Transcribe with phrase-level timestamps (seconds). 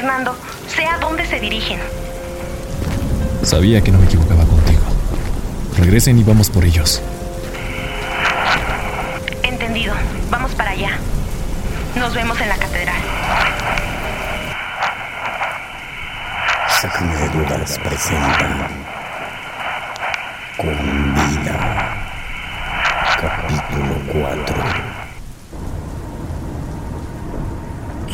[0.00, 0.34] Fernando,
[0.66, 1.78] sé a dónde se dirigen.
[3.42, 4.80] Sabía que no me equivocaba contigo.
[5.76, 7.02] Regresen y vamos por ellos.
[9.42, 9.92] Entendido.
[10.30, 10.92] Vamos para allá.
[11.96, 12.96] Nos vemos en la catedral.
[16.80, 18.70] Sácame de dudas presenta
[20.56, 21.94] con vida.
[23.20, 24.56] Capítulo 4.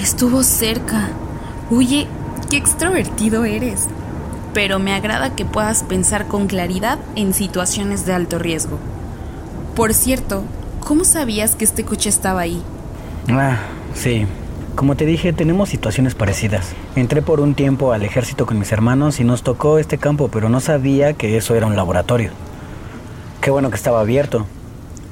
[0.00, 1.10] Estuvo cerca.
[1.68, 2.06] Oye,
[2.48, 3.88] qué extrovertido eres.
[4.54, 8.78] Pero me agrada que puedas pensar con claridad en situaciones de alto riesgo.
[9.74, 10.44] Por cierto,
[10.78, 12.62] ¿cómo sabías que este coche estaba ahí?
[13.28, 13.58] Ah,
[13.94, 14.26] sí.
[14.76, 16.68] Como te dije, tenemos situaciones parecidas.
[16.94, 20.48] Entré por un tiempo al ejército con mis hermanos y nos tocó este campo, pero
[20.48, 22.30] no sabía que eso era un laboratorio.
[23.40, 24.46] Qué bueno que estaba abierto.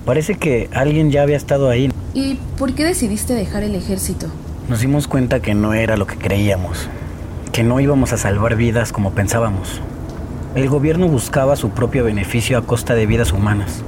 [0.05, 1.91] Parece que alguien ya había estado ahí.
[2.15, 4.29] ¿Y por qué decidiste dejar el ejército?
[4.67, 6.89] Nos dimos cuenta que no era lo que creíamos,
[7.53, 9.83] que no íbamos a salvar vidas como pensábamos.
[10.55, 13.83] El gobierno buscaba su propio beneficio a costa de vidas humanas.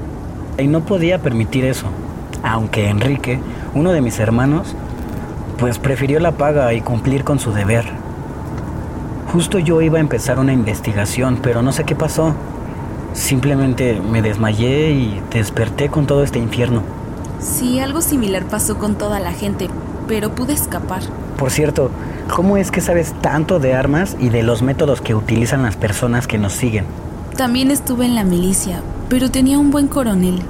[0.58, 1.86] Y no podía permitir eso,
[2.42, 3.40] aunque Enrique,
[3.74, 4.76] uno de mis hermanos,
[5.58, 7.86] pues prefirió la paga y cumplir con su deber.
[9.32, 12.34] Justo yo iba a empezar una investigación, pero no sé qué pasó.
[13.14, 16.82] Simplemente me desmayé y desperté con todo este infierno.
[17.40, 19.68] Sí, algo similar pasó con toda la gente,
[20.08, 21.02] pero pude escapar.
[21.38, 21.90] Por cierto,
[22.34, 26.26] ¿cómo es que sabes tanto de armas y de los métodos que utilizan las personas
[26.26, 26.86] que nos siguen?
[27.36, 30.40] También estuve en la milicia, pero tenía un buen coronel.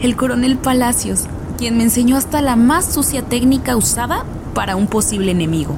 [0.00, 1.26] El coronel Palacios,
[1.56, 4.24] quien me enseñó hasta la más sucia técnica usada
[4.54, 5.76] para un posible enemigo.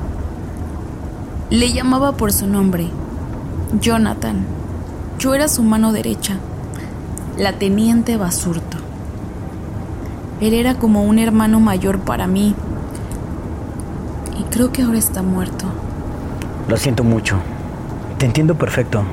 [1.50, 2.88] Le llamaba por su nombre,
[3.80, 4.44] Jonathan.
[5.18, 6.38] Yo era su mano derecha,
[7.38, 8.78] la teniente Basurto.
[10.40, 12.54] Él era como un hermano mayor para mí.
[14.38, 15.66] Y creo que ahora está muerto.
[16.68, 17.38] Lo siento mucho.
[18.18, 19.04] Te entiendo perfecto.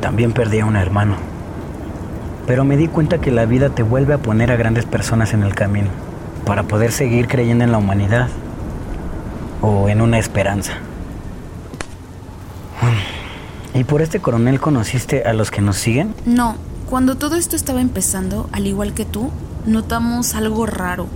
[0.00, 1.16] También perdí a un hermano.
[2.46, 5.42] Pero me di cuenta que la vida te vuelve a poner a grandes personas en
[5.42, 5.88] el camino
[6.44, 8.28] para poder seguir creyendo en la humanidad
[9.62, 10.72] o en una esperanza.
[13.72, 16.14] ¿Y por este coronel conociste a los que nos siguen?
[16.26, 16.56] No,
[16.88, 19.30] cuando todo esto estaba empezando, al igual que tú,
[19.66, 21.08] notamos algo raro.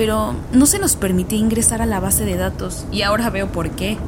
[0.00, 3.68] Pero no se nos permitía ingresar a la base de datos y ahora veo por
[3.68, 3.98] qué.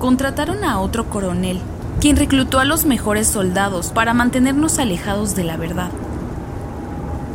[0.00, 1.60] Contrataron a otro coronel,
[2.00, 5.90] quien reclutó a los mejores soldados para mantenernos alejados de la verdad.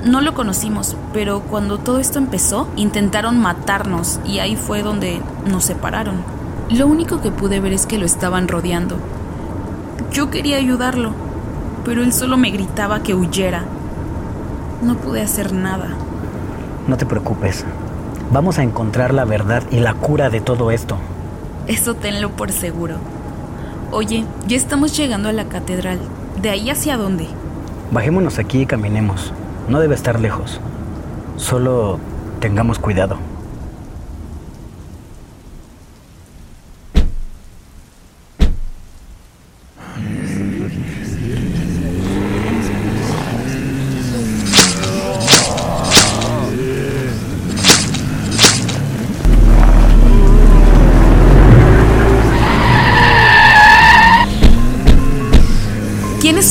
[0.03, 5.63] No lo conocimos, pero cuando todo esto empezó, intentaron matarnos y ahí fue donde nos
[5.63, 6.15] separaron.
[6.69, 8.97] Lo único que pude ver es que lo estaban rodeando.
[10.11, 11.13] Yo quería ayudarlo,
[11.85, 13.63] pero él solo me gritaba que huyera.
[14.81, 16.00] No pude hacer nada.
[16.87, 17.65] No te preocupes.
[18.31, 20.97] Vamos a encontrar la verdad y la cura de todo esto.
[21.67, 22.95] Eso tenlo por seguro.
[23.91, 25.99] Oye, ya estamos llegando a la catedral.
[26.41, 27.27] ¿De ahí hacia dónde?
[27.91, 29.33] Bajémonos aquí y caminemos.
[29.67, 30.59] No debe estar lejos.
[31.35, 31.99] Solo
[32.39, 33.17] tengamos cuidado.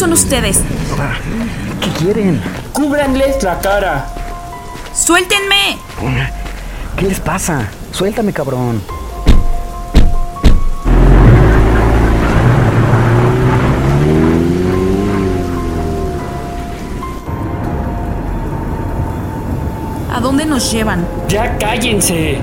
[0.00, 0.62] Son ustedes?
[1.78, 2.40] ¿Qué quieren?
[2.72, 4.06] ¡Cúbranles la cara!
[4.94, 5.76] ¡Suéltenme!
[6.96, 7.68] ¿Qué les pasa?
[7.92, 8.80] Suéltame, cabrón.
[20.10, 21.06] ¿A dónde nos llevan?
[21.28, 22.40] ¡Ya cállense!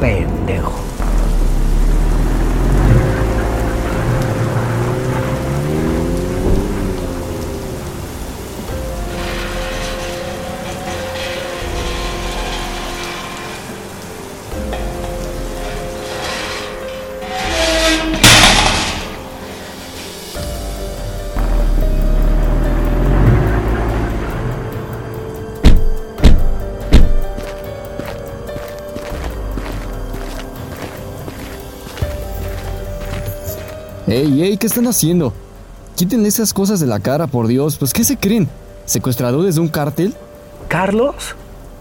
[0.00, 0.70] Pendejo.
[34.16, 34.56] ¡Ey, ey!
[34.56, 35.34] ¿Qué están haciendo?
[35.94, 37.76] Quítenle esas cosas de la cara, por Dios.
[37.76, 38.48] Pues, ¿qué se creen?
[38.86, 40.14] ¿Secuestradores de un cártel?
[40.68, 41.34] ¿Carlos?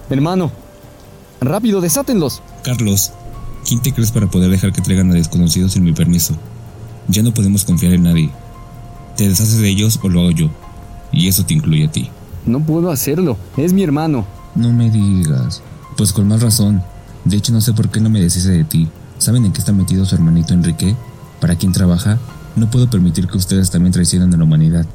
[0.09, 0.51] Hermano,
[1.39, 2.41] rápido, desátenlos.
[2.61, 3.13] Carlos,
[3.65, 6.35] ¿quién te crees para poder dejar que traigan a desconocidos sin mi permiso?
[7.07, 8.29] Ya no podemos confiar en nadie.
[9.15, 10.49] Te deshaces de ellos o lo hago yo.
[11.13, 12.09] Y eso te incluye a ti.
[12.45, 13.37] No puedo hacerlo.
[13.55, 14.25] Es mi hermano.
[14.55, 15.61] No me digas.
[15.95, 16.83] Pues con más razón.
[17.23, 18.89] De hecho, no sé por qué no me deshice de ti.
[19.19, 20.97] ¿Saben en qué está metido su hermanito Enrique?
[21.39, 22.17] ¿Para quién trabaja?
[22.55, 24.85] No puedo permitir que ustedes también traicionen a la humanidad.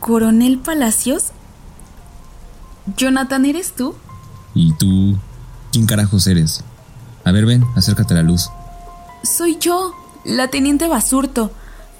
[0.00, 1.32] ¿Coronel Palacios?
[2.96, 3.94] Jonathan, ¿eres tú?
[4.54, 5.18] ¿Y tú?
[5.72, 6.64] ¿Quién carajos eres?
[7.24, 8.50] A ver, ven, acércate a la luz.
[9.22, 9.92] Soy yo,
[10.24, 11.50] la teniente Basurto.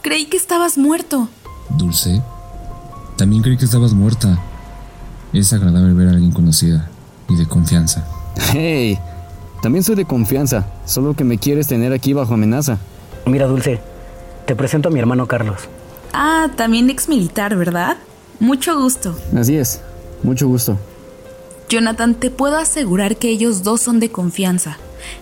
[0.02, 1.28] Creí que estabas muerto.
[1.70, 2.22] ¿Dulce?
[3.16, 4.38] También creí que estabas muerta.
[5.32, 6.88] Es agradable ver a alguien conocida
[7.28, 8.06] y de confianza.
[8.52, 8.98] ¡Hey!
[9.60, 12.78] También soy de confianza, solo que me quieres tener aquí bajo amenaza.
[13.28, 13.78] Mira, Dulce,
[14.46, 15.60] te presento a mi hermano Carlos.
[16.14, 17.98] Ah, también ex militar, ¿verdad?
[18.40, 19.18] Mucho gusto.
[19.36, 19.80] Así es,
[20.22, 20.78] mucho gusto.
[21.68, 24.78] Jonathan, te puedo asegurar que ellos dos son de confianza.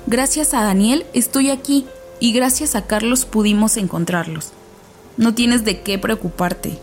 [0.07, 1.87] Gracias a Daniel estoy aquí
[2.21, 4.53] y gracias a Carlos pudimos encontrarlos.
[5.17, 6.79] No tienes de qué preocuparte.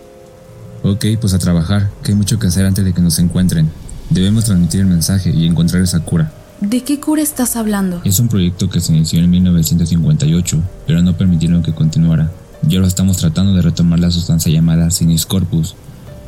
[0.83, 3.71] Ok, pues a trabajar, que hay mucho que hacer antes de que nos encuentren.
[4.09, 6.33] Debemos transmitir el mensaje y encontrar esa cura.
[6.63, 8.01] ¿De qué cura estás hablando?
[8.05, 12.31] Es un proyecto que se inició en 1958, pero no permitieron que continuara.
[12.69, 15.75] Y ahora estamos tratando de retomar la sustancia llamada Sinis Corpus.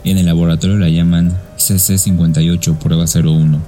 [0.04, 3.62] En el laboratorio la llaman CC58 prueba 01.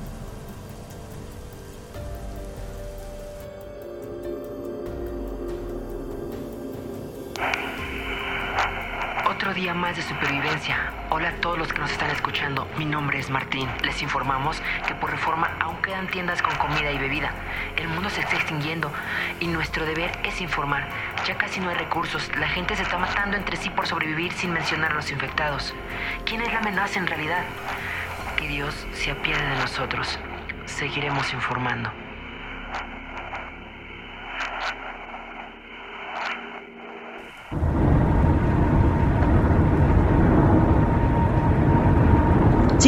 [9.57, 10.93] Día más de supervivencia.
[11.09, 12.67] Hola a todos los que nos están escuchando.
[12.77, 13.67] Mi nombre es Martín.
[13.81, 17.31] Les informamos que por reforma aún quedan tiendas con comida y bebida.
[17.75, 18.91] El mundo se está extinguiendo
[19.39, 20.87] y nuestro deber es informar.
[21.25, 22.29] Ya casi no hay recursos.
[22.37, 25.73] La gente se está matando entre sí por sobrevivir sin mencionar a los infectados.
[26.23, 27.43] ¿Quién es la amenaza en realidad?
[28.37, 30.19] Que Dios se apiade de nosotros.
[30.65, 31.91] Seguiremos informando.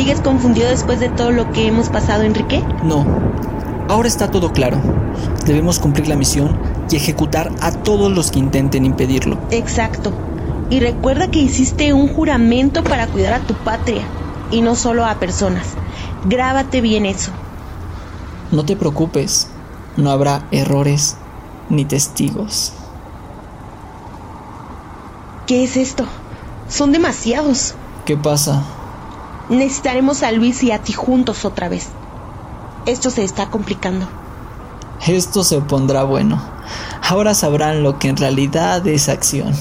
[0.09, 2.63] ¿Sigues confundido después de todo lo que hemos pasado, Enrique?
[2.83, 3.05] No.
[3.89, 4.81] Ahora está todo claro.
[5.45, 6.59] Debemos cumplir la misión
[6.89, 9.37] y ejecutar a todos los que intenten impedirlo.
[9.51, 10.11] Exacto.
[10.71, 14.01] Y recuerda que hiciste un juramento para cuidar a tu patria
[14.49, 15.67] y no solo a personas.
[16.25, 17.29] Grábate bien eso.
[18.51, 19.49] No te preocupes.
[19.95, 21.17] No habrá errores
[21.69, 22.73] ni testigos.
[25.45, 26.05] ¿Qué es esto?
[26.67, 27.75] Son demasiados.
[28.05, 28.63] ¿Qué pasa?
[29.49, 31.89] Necesitaremos a Luis y a ti juntos otra vez.
[32.85, 34.07] Esto se está complicando.
[35.07, 36.39] Esto se pondrá bueno.
[37.01, 39.55] Ahora sabrán lo que en realidad es acción.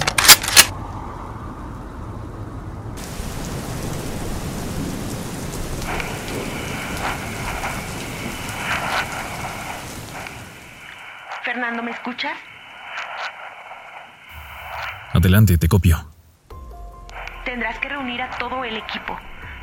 [11.42, 12.36] Fernando, ¿me escuchas?
[15.14, 16.06] Adelante, te copio.
[17.46, 19.16] Tendrás que reunir a todo el equipo.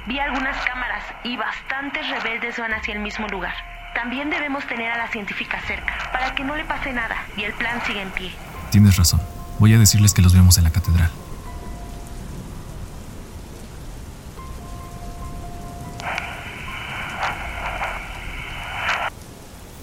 [0.08, 3.54] Vi algunas cámaras y bastantes rebeldes van hacia el mismo lugar.
[3.96, 7.54] También debemos tener a la científica cerca, para que no le pase nada y el
[7.54, 8.32] plan siga en pie.
[8.70, 9.20] Tienes razón.
[9.58, 11.10] Voy a decirles que los vemos en la catedral.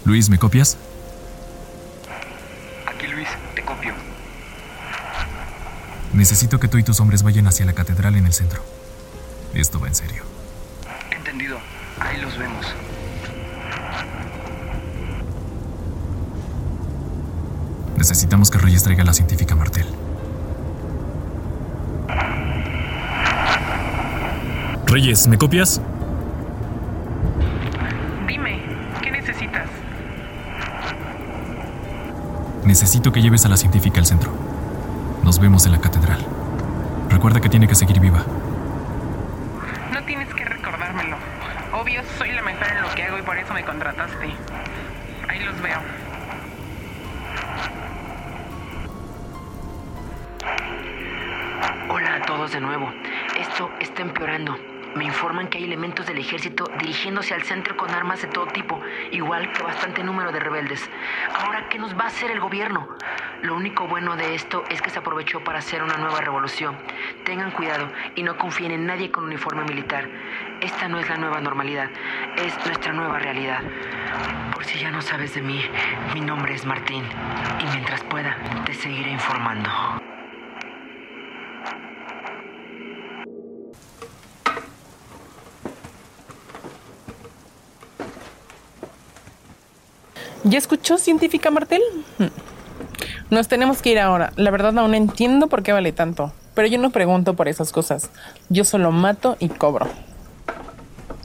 [0.04, 0.76] Luis, ¿me copias?
[2.86, 3.94] Aquí Luis, te copio.
[6.12, 8.62] Necesito que tú y tus hombres vayan hacia la catedral en el centro.
[9.54, 10.22] Esto va en serio.
[11.10, 11.58] Entendido.
[12.00, 12.66] Ahí los vemos.
[17.96, 19.86] Necesitamos que Reyes traiga a la científica Martel.
[24.86, 25.80] Reyes, ¿me copias?
[28.26, 28.60] Dime,
[29.00, 29.68] ¿qué necesitas?
[32.64, 34.32] Necesito que lleves a la científica al centro.
[35.22, 36.26] Nos vemos en la catedral.
[37.08, 38.24] Recuerda que tiene que seguir viva.
[39.92, 41.16] No tienes que recordármelo.
[41.72, 44.34] Obvio, soy la mejor en lo que hago por eso me contrataste.
[45.28, 45.78] Ahí los veo.
[51.88, 52.92] Hola a todos de nuevo.
[53.38, 54.71] Esto está empeorando.
[54.94, 58.80] Me informan que hay elementos del ejército dirigiéndose al centro con armas de todo tipo,
[59.10, 60.88] igual que bastante número de rebeldes.
[61.34, 62.88] Ahora, ¿qué nos va a hacer el gobierno?
[63.42, 66.76] Lo único bueno de esto es que se aprovechó para hacer una nueva revolución.
[67.24, 70.08] Tengan cuidado y no confíen en nadie con uniforme militar.
[70.60, 71.88] Esta no es la nueva normalidad,
[72.36, 73.62] es nuestra nueva realidad.
[74.54, 75.64] Por si ya no sabes de mí,
[76.14, 77.04] mi nombre es Martín
[77.60, 79.70] y mientras pueda te seguiré informando.
[90.44, 91.82] ¿Ya escuchó, científica Martel?
[92.18, 92.26] Hmm.
[93.30, 94.32] Nos tenemos que ir ahora.
[94.36, 96.32] La verdad aún no entiendo por qué vale tanto.
[96.54, 98.10] Pero yo no pregunto por esas cosas.
[98.48, 99.86] Yo solo mato y cobro.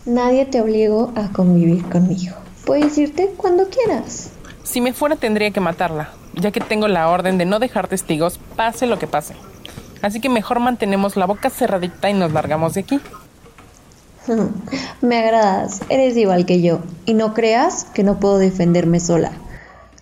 [0.06, 2.36] Nadie te obligó a convivir conmigo.
[2.66, 4.32] Puedes irte cuando quieras.
[4.64, 8.40] Si me fuera tendría que matarla, ya que tengo la orden de no dejar testigos,
[8.56, 9.36] pase lo que pase.
[10.02, 13.00] Así que mejor mantenemos la boca cerradita y nos largamos de aquí.
[15.02, 16.80] Me agradas, eres igual que yo.
[17.06, 19.32] Y no creas que no puedo defenderme sola.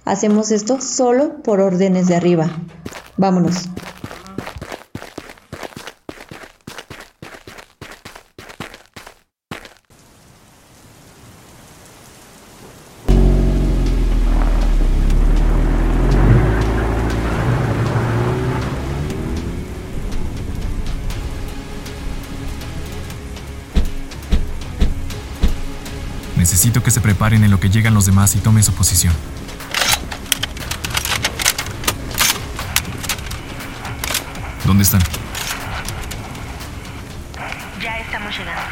[0.05, 2.49] Hacemos esto solo por órdenes de arriba.
[3.17, 3.69] Vámonos.
[26.65, 29.13] Necesito que se preparen en lo que llegan los demás y tomen su posición.
[34.65, 34.99] ¿Dónde están?
[37.79, 38.63] Ya estamos llegando.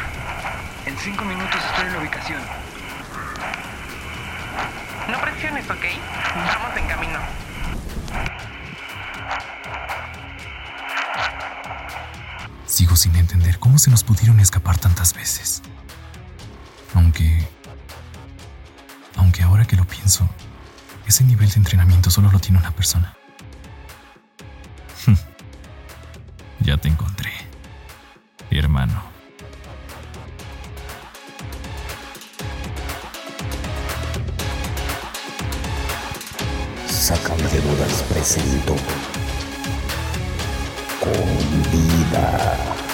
[0.86, 2.40] En cinco minutos estoy en la ubicación.
[5.12, 5.84] No presiones, ¿ok?
[6.34, 7.18] Vamos en camino.
[12.66, 15.62] Sigo sin entender cómo se nos pudieron escapar tantas veces.
[16.92, 17.24] Aunque...
[17.24, 17.54] Aunque
[19.66, 20.28] que lo pienso,
[21.06, 23.14] ese nivel de entrenamiento solo lo tiene una persona.
[26.60, 27.30] ya te encontré,
[28.50, 29.02] hermano.
[36.88, 38.76] Sácame de dudas, presento.
[41.00, 42.93] Con vida.